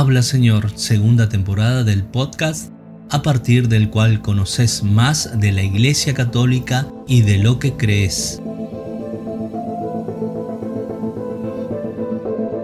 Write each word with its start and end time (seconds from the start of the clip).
Habla 0.00 0.22
Señor, 0.22 0.70
segunda 0.76 1.28
temporada 1.28 1.84
del 1.84 2.04
podcast, 2.04 2.72
a 3.10 3.20
partir 3.20 3.68
del 3.68 3.90
cual 3.90 4.22
conoces 4.22 4.82
más 4.82 5.38
de 5.38 5.52
la 5.52 5.62
Iglesia 5.62 6.14
Católica 6.14 6.88
y 7.06 7.20
de 7.20 7.36
lo 7.36 7.58
que 7.58 7.74
crees. 7.74 8.40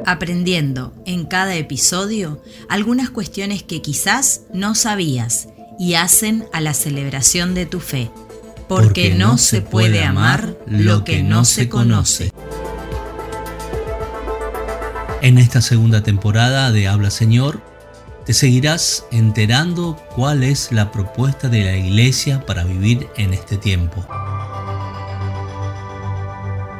Aprendiendo 0.06 0.94
en 1.04 1.26
cada 1.26 1.56
episodio 1.56 2.42
algunas 2.70 3.10
cuestiones 3.10 3.62
que 3.62 3.82
quizás 3.82 4.44
no 4.54 4.74
sabías 4.74 5.48
y 5.78 5.92
hacen 5.92 6.46
a 6.54 6.62
la 6.62 6.72
celebración 6.72 7.52
de 7.52 7.66
tu 7.66 7.80
fe. 7.80 8.10
Porque, 8.66 9.14
no 9.14 9.36
se 9.36 9.60
puede 9.60 10.02
amar 10.04 10.56
lo 10.66 11.04
que 11.04 11.22
no 11.22 11.44
se 11.44 11.68
conoce. 11.68 12.32
En 15.26 15.38
esta 15.38 15.60
segunda 15.60 16.04
temporada 16.04 16.70
de 16.70 16.86
Habla 16.86 17.10
Señor, 17.10 17.60
te 18.24 18.32
seguirás 18.32 19.06
enterando 19.10 19.96
cuál 20.14 20.44
es 20.44 20.70
la 20.70 20.92
propuesta 20.92 21.48
de 21.48 21.64
la 21.64 21.76
Iglesia 21.76 22.46
para 22.46 22.62
vivir 22.62 23.08
en 23.16 23.34
este 23.34 23.56
tiempo. 23.56 24.06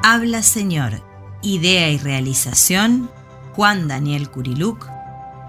Habla 0.05 0.45
Señor, 0.45 1.03
idea 1.43 1.91
y 1.91 1.99
realización, 1.99 3.11
Juan 3.55 3.89
Daniel 3.89 4.31
Curiluc 4.31 4.89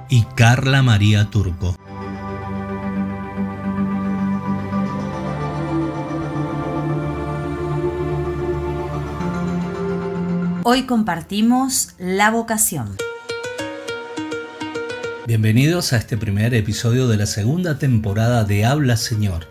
y 0.09 0.23
Carla 0.33 0.81
María 0.81 1.29
Turco. 1.29 1.75
Hoy 10.70 10.84
compartimos 10.84 11.91
la 11.98 12.30
vocación. 12.30 12.98
Bienvenidos 15.25 15.94
a 15.94 15.95
este 15.95 16.17
primer 16.17 16.53
episodio 16.53 17.08
de 17.08 17.16
la 17.16 17.25
segunda 17.25 17.80
temporada 17.80 18.44
de 18.44 18.66
Habla 18.66 18.97
Señor. 18.97 19.47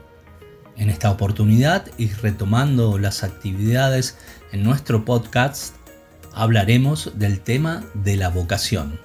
En 0.77 0.91
esta 0.91 1.11
oportunidad 1.11 1.87
y 1.97 2.09
retomando 2.09 2.99
las 2.99 3.25
actividades 3.25 4.19
en 4.53 4.63
nuestro 4.63 5.07
podcast, 5.07 5.77
hablaremos 6.35 7.13
del 7.15 7.41
tema 7.41 7.83
de 7.95 8.19
la 8.19 8.29
vocación. 8.29 9.01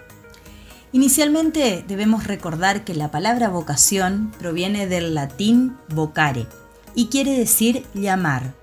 Inicialmente 0.91 1.85
debemos 1.87 2.27
recordar 2.27 2.83
que 2.83 2.93
la 2.93 3.09
palabra 3.09 3.47
vocación 3.47 4.33
proviene 4.37 4.85
del 4.85 5.15
latín 5.15 5.77
vocare 5.87 6.45
y 6.93 7.07
quiere 7.07 7.31
decir 7.39 7.85
llamar, 7.93 8.53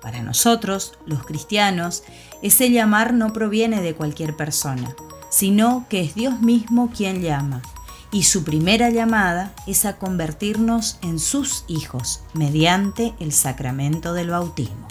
para 0.00 0.22
nosotros, 0.22 0.94
los 1.06 1.24
cristianos, 1.24 2.02
ese 2.42 2.70
llamar 2.70 3.14
no 3.14 3.32
proviene 3.32 3.80
de 3.82 3.94
cualquier 3.94 4.36
persona, 4.36 4.94
sino 5.30 5.86
que 5.88 6.00
es 6.00 6.14
Dios 6.14 6.40
mismo 6.40 6.90
quien 6.90 7.22
llama, 7.22 7.62
y 8.10 8.22
su 8.22 8.44
primera 8.44 8.90
llamada 8.90 9.52
es 9.66 9.84
a 9.84 9.96
convertirnos 9.96 10.98
en 11.02 11.18
sus 11.18 11.64
hijos 11.68 12.20
mediante 12.32 13.14
el 13.20 13.32
sacramento 13.32 14.14
del 14.14 14.30
bautismo. 14.30 14.88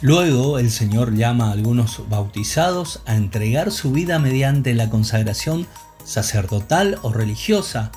Luego 0.00 0.60
el 0.60 0.70
Señor 0.70 1.14
llama 1.14 1.48
a 1.48 1.52
algunos 1.52 2.08
bautizados 2.08 3.02
a 3.04 3.16
entregar 3.16 3.72
su 3.72 3.90
vida 3.90 4.20
mediante 4.20 4.72
la 4.74 4.90
consagración 4.90 5.66
sacerdotal 6.04 6.98
o 7.02 7.12
religiosa, 7.12 7.90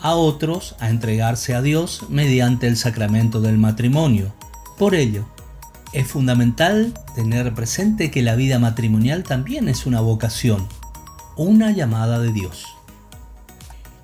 a 0.00 0.14
otros 0.14 0.74
a 0.80 0.90
entregarse 0.90 1.54
a 1.54 1.62
Dios 1.62 2.06
mediante 2.08 2.66
el 2.66 2.76
sacramento 2.76 3.40
del 3.40 3.56
matrimonio, 3.56 4.32
por 4.78 4.94
ello, 4.94 5.24
es 5.92 6.06
fundamental 6.06 6.94
tener 7.14 7.54
presente 7.54 8.10
que 8.10 8.22
la 8.22 8.36
vida 8.36 8.58
matrimonial 8.58 9.24
también 9.24 9.68
es 9.68 9.86
una 9.86 10.00
vocación, 10.00 10.66
una 11.36 11.72
llamada 11.72 12.20
de 12.20 12.32
Dios. 12.32 12.64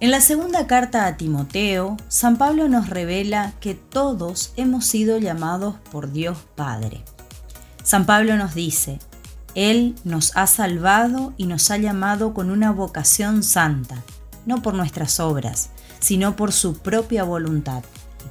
En 0.00 0.10
la 0.10 0.20
segunda 0.20 0.66
carta 0.66 1.06
a 1.06 1.16
Timoteo, 1.16 1.96
San 2.08 2.36
Pablo 2.36 2.68
nos 2.68 2.90
revela 2.90 3.52
que 3.60 3.74
todos 3.74 4.52
hemos 4.56 4.86
sido 4.86 5.18
llamados 5.18 5.76
por 5.92 6.10
Dios 6.10 6.38
Padre. 6.56 7.04
San 7.82 8.04
Pablo 8.04 8.36
nos 8.36 8.54
dice, 8.54 8.98
Él 9.54 9.94
nos 10.04 10.36
ha 10.36 10.46
salvado 10.46 11.32
y 11.36 11.46
nos 11.46 11.70
ha 11.70 11.76
llamado 11.76 12.34
con 12.34 12.50
una 12.50 12.72
vocación 12.72 13.42
santa, 13.42 14.02
no 14.46 14.62
por 14.62 14.74
nuestras 14.74 15.20
obras, 15.20 15.70
sino 16.00 16.34
por 16.34 16.52
su 16.52 16.78
propia 16.78 17.24
voluntad 17.24 17.84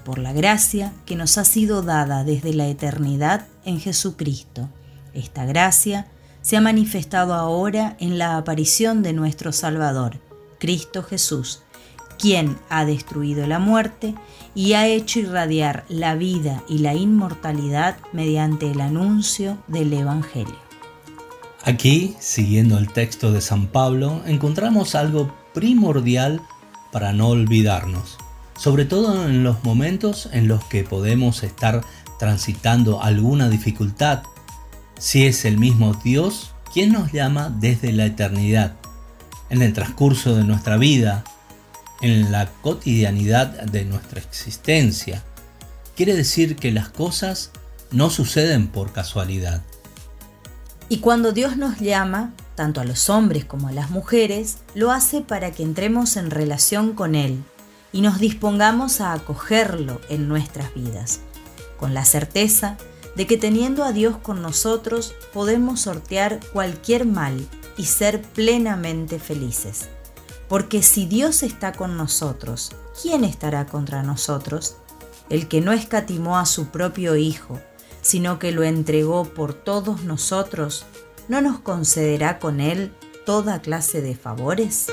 por 0.06 0.20
la 0.20 0.34
gracia 0.34 0.94
que 1.06 1.16
nos 1.16 1.38
ha 1.38 1.46
sido 1.46 1.82
dada 1.82 2.24
desde 2.24 2.54
la 2.54 2.68
eternidad 2.68 3.48
en 3.66 3.80
Jesucristo. 3.80 4.70
Esta 5.14 5.46
gracia 5.46 6.08
se 6.42 6.58
ha 6.58 6.62
manifestado 6.62 7.34
ahora 7.34 7.96
en 8.00 8.18
la 8.18 8.38
aparición 8.38 9.04
de 9.04 9.14
nuestro 9.14 9.52
Salvador, 9.52 10.20
Cristo 10.60 11.04
Jesús, 11.04 11.62
quien 12.20 12.58
ha 12.70 12.86
destruido 12.86 13.48
la 13.48 13.60
muerte 13.60 14.16
y 14.56 14.74
ha 14.74 14.88
hecho 14.88 15.20
irradiar 15.20 15.86
la 15.90 16.16
vida 16.16 16.64
y 16.68 16.80
la 16.80 16.94
inmortalidad 16.94 17.98
mediante 18.12 18.72
el 18.72 18.82
anuncio 18.82 19.58
del 19.68 19.94
Evangelio. 19.94 20.62
Aquí, 21.64 22.16
siguiendo 22.20 22.78
el 22.78 22.92
texto 22.92 23.32
de 23.32 23.40
San 23.40 23.68
Pablo, 23.68 24.22
encontramos 24.26 24.96
algo 24.96 25.34
primordial 25.54 26.42
para 26.92 27.14
no 27.14 27.30
olvidarnos 27.30 28.18
sobre 28.64 28.86
todo 28.86 29.28
en 29.28 29.44
los 29.44 29.62
momentos 29.66 30.30
en 30.32 30.48
los 30.48 30.64
que 30.64 30.86
podemos 30.86 31.44
estar 31.44 31.84
transitando 32.18 33.04
alguna 33.04 33.50
dificultad, 33.50 34.24
si 34.98 35.26
es 35.26 35.44
el 35.44 35.58
mismo 35.58 35.94
Dios 36.02 36.52
quien 36.72 36.94
nos 36.94 37.12
llama 37.12 37.54
desde 37.60 37.92
la 37.92 38.06
eternidad, 38.06 38.76
en 39.50 39.62
el 39.62 39.74
transcurso 39.74 40.34
de 40.34 40.46
nuestra 40.46 40.78
vida, 40.78 41.26
en 42.02 42.32
la 42.32 42.52
cotidianidad 42.62 43.64
de 43.64 43.84
nuestra 43.84 44.22
existencia. 44.22 45.24
Quiere 45.98 46.16
decir 46.16 46.56
que 46.56 46.72
las 46.72 46.88
cosas 46.88 47.52
no 47.92 48.10
suceden 48.10 48.70
por 48.70 48.94
casualidad. 48.94 49.62
Y 50.88 51.00
cuando 51.00 51.34
Dios 51.34 51.58
nos 51.58 51.82
llama, 51.82 52.32
tanto 52.56 52.80
a 52.80 52.86
los 52.86 53.10
hombres 53.10 53.44
como 53.44 53.68
a 53.68 53.74
las 53.74 53.90
mujeres, 53.90 54.60
lo 54.74 54.92
hace 54.92 55.20
para 55.20 55.52
que 55.52 55.64
entremos 55.64 56.16
en 56.16 56.32
relación 56.32 56.94
con 56.94 57.16
Él, 57.16 57.44
y 57.94 58.02
nos 58.02 58.20
dispongamos 58.20 59.00
a 59.00 59.14
acogerlo 59.14 60.02
en 60.10 60.28
nuestras 60.28 60.74
vidas, 60.74 61.22
con 61.78 61.94
la 61.94 62.04
certeza 62.04 62.78
de 63.16 63.28
que 63.28 63.38
teniendo 63.38 63.84
a 63.84 63.94
Dios 63.94 64.18
con 64.18 64.42
nosotros 64.42 65.14
podemos 65.32 65.82
sortear 65.82 66.40
cualquier 66.52 67.06
mal 67.06 67.48
y 67.78 67.86
ser 67.86 68.22
plenamente 68.22 69.20
felices. 69.20 69.88
Porque 70.50 70.84
si 70.84 71.06
Dios 71.06 71.44
está 71.44 71.72
con 71.72 71.96
nosotros, 71.96 72.72
¿quién 73.02 73.24
estará 73.24 73.66
contra 73.68 74.04
nosotros? 74.04 74.78
El 75.30 75.48
que 75.48 75.62
no 75.62 75.72
escatimó 75.72 76.38
a 76.38 76.46
su 76.46 76.68
propio 76.68 77.16
Hijo, 77.16 77.60
sino 78.02 78.40
que 78.40 78.52
lo 78.52 78.64
entregó 78.64 79.24
por 79.24 79.54
todos 79.54 80.04
nosotros, 80.04 80.86
¿no 81.28 81.42
nos 81.42 81.60
concederá 81.60 82.40
con 82.40 82.60
Él 82.60 82.94
toda 83.26 83.62
clase 83.62 84.02
de 84.02 84.16
favores? 84.16 84.88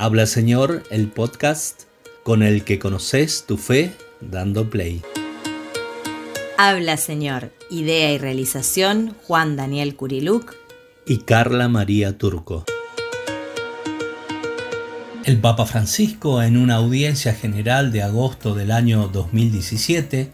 Habla 0.00 0.26
Señor, 0.26 0.84
el 0.90 1.08
podcast 1.08 1.82
con 2.22 2.44
el 2.44 2.62
que 2.62 2.78
conoces 2.78 3.46
tu 3.48 3.56
fe 3.56 3.92
dando 4.20 4.70
play. 4.70 5.02
Habla 6.56 6.96
Señor, 6.96 7.50
idea 7.68 8.12
y 8.12 8.18
realización 8.18 9.16
Juan 9.26 9.56
Daniel 9.56 9.96
Curiluc 9.96 10.54
y 11.04 11.18
Carla 11.22 11.68
María 11.68 12.16
Turco. 12.16 12.64
El 15.24 15.40
Papa 15.40 15.66
Francisco, 15.66 16.44
en 16.44 16.56
una 16.56 16.76
audiencia 16.76 17.34
general 17.34 17.90
de 17.90 18.04
agosto 18.04 18.54
del 18.54 18.70
año 18.70 19.08
2017, 19.08 20.30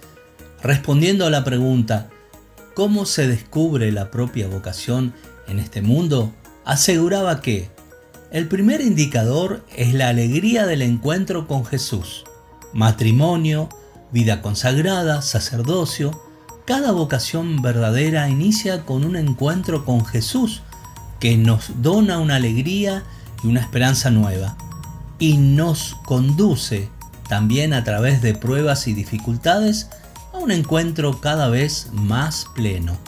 respondiendo 0.62 1.24
a 1.24 1.30
la 1.30 1.42
pregunta 1.42 2.10
¿Cómo 2.74 3.06
se 3.06 3.26
descubre 3.28 3.90
la 3.92 4.10
propia 4.10 4.46
vocación 4.46 5.14
en 5.48 5.58
este 5.58 5.80
mundo?, 5.80 6.34
aseguraba 6.66 7.40
que 7.40 7.73
el 8.34 8.48
primer 8.48 8.80
indicador 8.80 9.64
es 9.76 9.94
la 9.94 10.08
alegría 10.08 10.66
del 10.66 10.82
encuentro 10.82 11.46
con 11.46 11.64
Jesús. 11.64 12.24
Matrimonio, 12.72 13.68
vida 14.10 14.42
consagrada, 14.42 15.22
sacerdocio, 15.22 16.20
cada 16.66 16.90
vocación 16.90 17.62
verdadera 17.62 18.28
inicia 18.28 18.84
con 18.84 19.04
un 19.04 19.14
encuentro 19.14 19.84
con 19.84 20.04
Jesús 20.04 20.62
que 21.20 21.36
nos 21.36 21.80
dona 21.80 22.18
una 22.18 22.34
alegría 22.34 23.04
y 23.44 23.46
una 23.46 23.60
esperanza 23.60 24.10
nueva 24.10 24.56
y 25.20 25.36
nos 25.36 25.94
conduce 26.04 26.88
también 27.28 27.72
a 27.72 27.84
través 27.84 28.20
de 28.20 28.34
pruebas 28.34 28.88
y 28.88 28.94
dificultades 28.94 29.90
a 30.32 30.38
un 30.38 30.50
encuentro 30.50 31.20
cada 31.20 31.48
vez 31.50 31.86
más 31.92 32.46
pleno. 32.56 32.98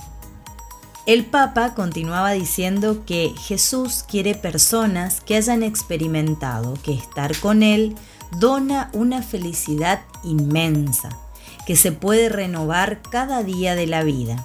El 1.07 1.25
Papa 1.25 1.73
continuaba 1.75 2.33
diciendo 2.33 3.05
que 3.07 3.33
Jesús 3.39 4.05
quiere 4.09 4.35
personas 4.35 5.21
que 5.21 5.37
hayan 5.37 5.63
experimentado 5.63 6.75
que 6.83 6.95
estar 6.95 7.39
con 7.39 7.63
Él 7.63 7.95
dona 8.41 8.91
una 8.93 9.23
felicidad 9.23 10.01
inmensa, 10.25 11.17
que 11.65 11.77
se 11.77 11.93
puede 11.93 12.29
renovar 12.29 13.03
cada 13.03 13.45
día 13.45 13.77
de 13.77 13.87
la 13.87 14.03
vida. 14.03 14.45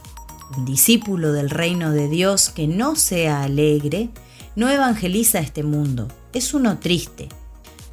Un 0.56 0.66
discípulo 0.66 1.31
del 1.34 1.50
reino 1.50 1.94
de 1.94 2.08
Dios 2.08 2.50
que 2.50 2.68
no 2.68 2.96
sea 2.96 3.42
alegre 3.42 4.10
no 4.56 4.69
evangeliza 4.69 5.40
este 5.40 5.63
mundo, 5.63 6.10
es 6.31 6.54
uno 6.54 6.78
triste. 6.78 7.30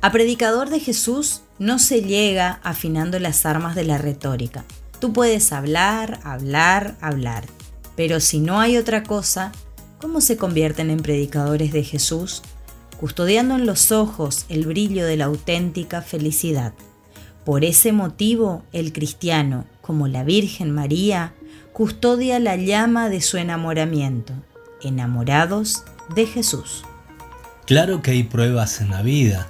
A 0.03 0.13
predicador 0.13 0.69
de 0.69 0.81
Jesús 0.81 1.41
no 1.59 1.79
se 1.79 2.03
llega 2.03 2.61
afinando 2.63 3.19
las 3.19 3.47
armas 3.47 3.75
de 3.75 3.85
la 3.85 3.97
retórica. 3.97 4.67
Tú 5.01 5.15
puedes 5.15 5.53
hablar, 5.53 6.21
hablar, 6.23 6.97
hablar, 7.01 7.47
pero 7.99 8.21
si 8.21 8.39
no 8.39 8.61
hay 8.61 8.77
otra 8.77 9.03
cosa, 9.03 9.51
¿cómo 10.01 10.21
se 10.21 10.37
convierten 10.37 10.89
en 10.89 11.01
predicadores 11.01 11.73
de 11.73 11.83
Jesús? 11.83 12.43
Custodiando 13.01 13.57
en 13.57 13.67
los 13.67 13.91
ojos 13.91 14.47
el 14.49 14.67
brillo 14.67 15.05
de 15.05 15.17
la 15.17 15.25
auténtica 15.25 16.01
felicidad. 16.01 16.75
Por 17.45 17.65
ese 17.65 17.91
motivo, 17.91 18.63
el 18.73 18.93
cristiano, 18.93 19.65
como 19.83 20.07
la 20.07 20.23
Virgen 20.23 20.71
María, 20.71 21.35
custodia 21.73 22.39
la 22.39 22.55
llama 22.55 23.09
de 23.09 23.21
su 23.21 23.37
enamoramiento, 23.37 24.33
enamorados 24.81 25.83
de 26.15 26.27
Jesús. 26.27 26.85
Claro 27.67 28.01
que 28.01 28.13
hay 28.13 28.23
pruebas 28.23 28.81
en 28.81 28.91
la 28.91 29.03
vida. 29.03 29.49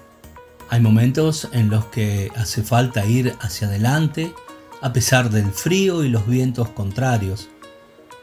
Hay 0.70 0.80
momentos 0.80 1.50
en 1.52 1.68
los 1.68 1.84
que 1.84 2.32
hace 2.34 2.62
falta 2.62 3.04
ir 3.04 3.34
hacia 3.42 3.68
adelante 3.68 4.32
a 4.80 4.94
pesar 4.94 5.28
del 5.28 5.52
frío 5.52 6.02
y 6.02 6.08
los 6.08 6.26
vientos 6.26 6.70
contrarios, 6.70 7.50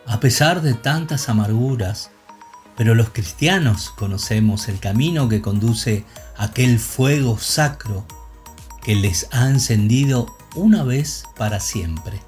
a 0.08 0.20
pesar 0.20 0.62
de 0.62 0.74
tantas 0.74 1.30
amarguras, 1.30 2.12
pero 2.78 2.94
los 2.96 3.10
cristianos 3.10 3.90
conocemos 3.90 4.68
el 4.68 4.80
camino 4.80 5.30
que 5.30 5.42
conduce 5.42 6.06
a 6.38 6.46
aquel 6.46 6.80
fuego 6.80 7.38
sacro 7.38 8.06
que 8.84 8.96
les 8.96 9.28
ha 9.32 9.50
encendido 9.50 10.28
una 10.56 10.84
vez 10.84 11.24
para 11.38 11.60
siempre. 11.60 12.22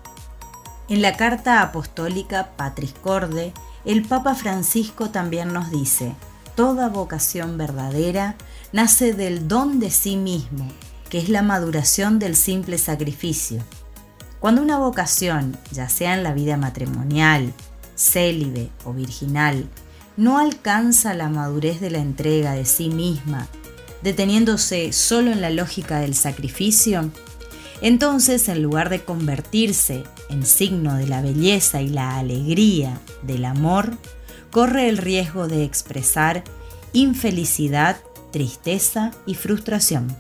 En 0.90 1.02
la 1.02 1.18
carta 1.18 1.62
apostólica 1.62 2.52
Patris 2.56 2.94
Corde, 2.94 3.54
el 3.86 4.04
Papa 4.04 4.36
Francisco 4.36 5.10
también 5.10 5.54
nos 5.54 5.70
dice, 5.70 6.16
toda 6.56 6.90
vocación 6.90 7.58
verdadera 7.58 8.36
nace 8.72 9.14
del 9.14 9.48
don 9.48 9.80
de 9.80 9.92
sí 9.92 10.18
mismo, 10.18 10.68
que 11.10 11.20
es 11.20 11.30
la 11.30 11.42
maduración 11.42 12.20
del 12.20 12.36
simple 12.36 12.78
sacrificio. 12.78 13.62
Cuando 14.40 14.62
una 14.62 14.78
vocación, 14.78 15.58
ya 15.72 15.90
sea 15.90 16.14
en 16.14 16.24
la 16.24 16.34
vida 16.34 16.58
matrimonial, 16.58 17.54
célibe 17.96 18.70
o 18.86 18.94
virginal, 18.94 19.68
no 20.16 20.38
alcanza 20.38 21.14
la 21.14 21.30
madurez 21.30 21.80
de 21.80 21.90
la 21.90 22.00
entrega 22.00 22.54
de 22.54 22.66
sí 22.66 22.90
misma, 22.90 23.48
deteniéndose 24.04 24.94
solo 24.94 25.32
en 25.32 25.42
la 25.42 25.50
lógica 25.50 26.00
del 26.00 26.14
sacrificio, 26.14 27.12
entonces 27.82 28.48
en 28.50 28.62
lugar 28.62 28.90
de 28.90 29.04
convertirse 29.04 30.04
en 30.30 30.46
signo 30.46 30.96
de 30.96 31.08
la 31.08 31.22
belleza 31.22 31.82
y 31.82 31.90
la 31.90 32.18
alegría 32.18 33.00
del 33.24 33.46
amor, 33.46 33.98
corre 34.52 34.90
el 34.90 34.98
riesgo 34.98 35.48
de 35.48 35.64
expresar 35.64 36.44
infelicidad, 36.94 37.98
tristeza 38.32 39.12
y 39.26 39.36
frustración. 39.36 40.16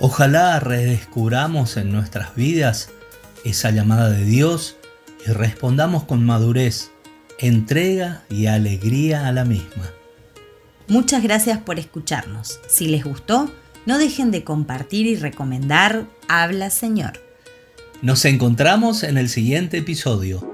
Ojalá 0.00 0.58
redescubramos 0.58 1.76
en 1.76 1.92
nuestras 1.92 2.34
vidas 2.34 2.90
esa 3.44 3.70
llamada 3.70 4.10
de 4.10 4.24
Dios 4.24 4.76
y 5.26 5.30
respondamos 5.30 6.04
con 6.04 6.24
madurez, 6.24 6.90
entrega 7.38 8.22
y 8.28 8.46
alegría 8.46 9.28
a 9.28 9.32
la 9.32 9.44
misma. 9.44 9.90
Muchas 10.88 11.22
gracias 11.22 11.58
por 11.58 11.78
escucharnos. 11.78 12.60
Si 12.68 12.88
les 12.88 13.04
gustó, 13.04 13.50
no 13.86 13.98
dejen 13.98 14.30
de 14.30 14.44
compartir 14.44 15.06
y 15.06 15.16
recomendar 15.16 16.06
Habla 16.28 16.70
Señor. 16.70 17.20
Nos 18.02 18.24
encontramos 18.24 19.02
en 19.02 19.16
el 19.16 19.28
siguiente 19.28 19.78
episodio. 19.78 20.46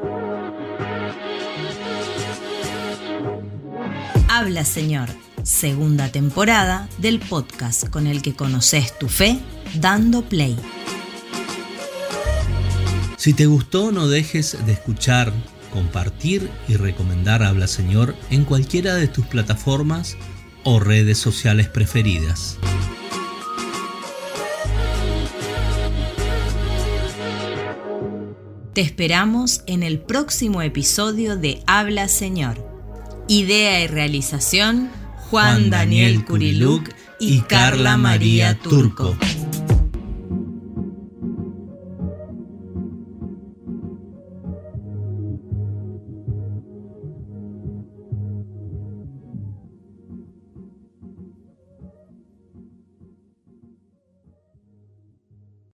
Habla 4.28 4.64
Señor, 4.64 5.08
segunda 5.44 6.10
temporada 6.10 6.88
del 6.98 7.20
podcast 7.20 7.88
con 7.88 8.06
el 8.06 8.22
que 8.22 8.34
conoces 8.34 8.98
tu 8.98 9.08
fe 9.08 9.38
dando 9.74 10.22
play. 10.22 10.56
Si 13.16 13.34
te 13.34 13.46
gustó, 13.46 13.92
no 13.92 14.08
dejes 14.08 14.56
de 14.64 14.72
escuchar, 14.72 15.32
compartir 15.72 16.50
y 16.68 16.76
recomendar 16.76 17.42
Habla 17.42 17.66
Señor 17.66 18.14
en 18.30 18.44
cualquiera 18.44 18.94
de 18.94 19.08
tus 19.08 19.26
plataformas 19.26 20.16
o 20.64 20.80
redes 20.80 21.18
sociales 21.18 21.68
preferidas. 21.68 22.58
Te 28.72 28.80
esperamos 28.80 29.62
en 29.66 29.82
el 29.82 29.98
próximo 29.98 30.62
episodio 30.62 31.36
de 31.36 31.62
Habla 31.66 32.08
Señor. 32.08 32.66
Idea 33.28 33.82
y 33.82 33.86
realización 33.86 34.90
Juan, 35.30 35.70
Daniel 35.70 36.24
Curiluc 36.24 36.90
y 37.20 37.42
Carla 37.42 37.96
María 37.96 38.58
Turco. 38.58 39.16